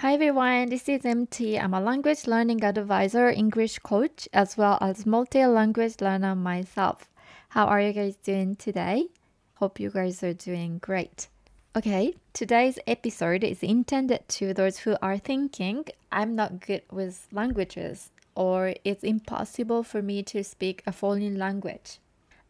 [0.00, 1.58] Hi everyone, this is MT.
[1.58, 7.08] I'm a language learning advisor, English coach, as well as multi language learner myself.
[7.48, 9.08] How are you guys doing today?
[9.56, 11.26] Hope you guys are doing great.
[11.74, 18.12] Okay, today's episode is intended to those who are thinking I'm not good with languages
[18.36, 21.98] or it's impossible for me to speak a foreign language.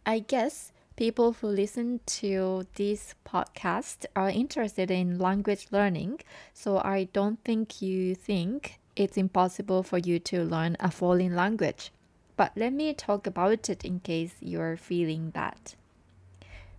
[0.04, 6.18] I guess people who listen to this podcast are interested in language learning,
[6.52, 11.92] so I don't think you think it's impossible for you to learn a foreign language.
[12.36, 15.76] But let me talk about it in case you're feeling that.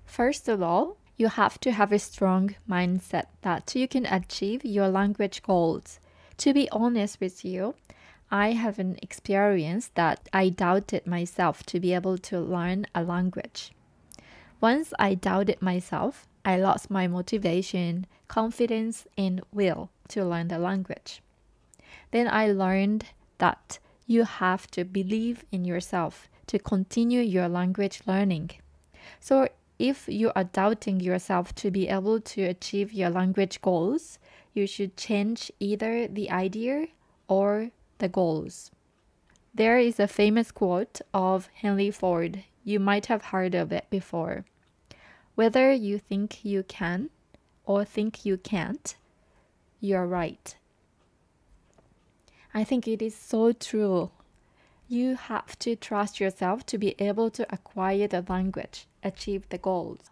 [0.04, 4.90] First of all, you have to have a strong mindset that you can achieve your
[4.90, 6.02] language goals.
[6.40, 7.74] To be honest with you,
[8.30, 13.72] I have an experience that I doubted myself to be able to learn a language.
[14.62, 21.22] Once I doubted myself, I lost my motivation, confidence, and will to learn the language.
[22.12, 23.06] Then I learned
[23.38, 28.52] that you have to believe in yourself to continue your language learning.
[29.20, 34.20] So, if you are doubting yourself to be able to achieve your language goals,
[34.54, 36.88] you should change either the idea
[37.30, 38.72] or the goals.
[39.54, 42.44] There is a famous quote of Henry Ford.
[42.64, 44.46] You might have heard of it before.
[45.36, 47.10] Whether you think you can
[47.66, 48.96] or think you can't,
[49.80, 50.56] you're right.
[52.54, 54.12] I think it is so true.
[54.88, 60.10] You have to trust yourself to be able to acquire the language, achieve the goals.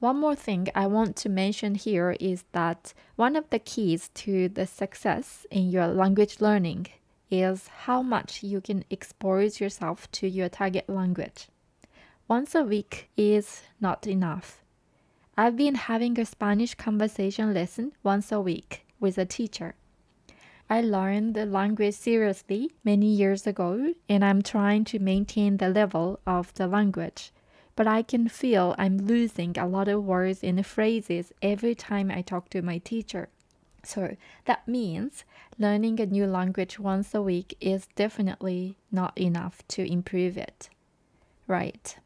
[0.00, 4.48] One more thing I want to mention here is that one of the keys to
[4.48, 6.86] the success in your language learning
[7.30, 11.48] is how much you can expose yourself to your target language.
[12.28, 14.62] Once a week is not enough.
[15.36, 19.74] I've been having a Spanish conversation lesson once a week with a teacher.
[20.68, 26.20] I learned the language seriously many years ago, and I'm trying to maintain the level
[26.26, 27.32] of the language.
[27.74, 32.22] But I can feel I'm losing a lot of words and phrases every time I
[32.22, 33.30] talk to my teacher.
[33.84, 35.24] So that means
[35.58, 40.70] learning a new language once a week is definitely not enough to improve it.
[41.46, 41.96] Right.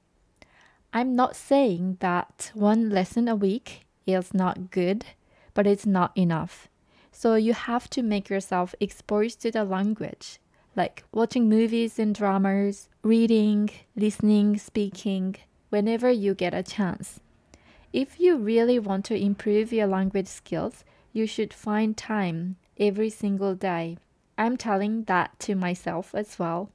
[0.93, 5.05] I'm not saying that one lesson a week is not good,
[5.53, 6.69] but it's not enough.
[7.11, 10.39] So you have to make yourself exposed to the language,
[10.77, 15.37] like watching movies and dramas, reading, listening, speaking,
[15.71, 17.21] whenever you get a chance.
[17.93, 23.55] If you really want to improve your language skills, you should find time every single
[23.55, 23.97] day.
[24.37, 26.71] I'm telling that to myself as well.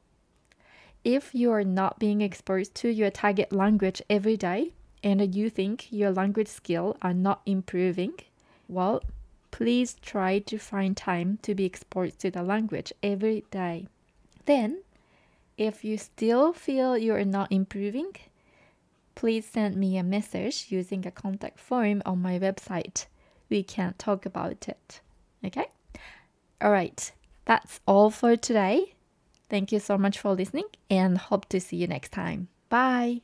[1.04, 4.72] If you are not being exposed to your target language every day
[5.04, 8.14] and you think your language skills are not improving,
[8.70, 9.04] well,
[9.52, 13.88] please try to find time to be exposed to the language every day.
[14.46, 14.84] Then,
[15.58, 18.14] if you still feel you are not improving,
[19.16, 23.08] please send me a message using a contact form on my website.
[23.50, 25.02] We can talk about it.
[25.44, 25.66] Okay?
[26.62, 27.12] All right.
[27.46, 28.94] That's all for today.
[29.50, 32.50] Thank you so much for listening and hope to see you next time.
[32.70, 33.22] Bye.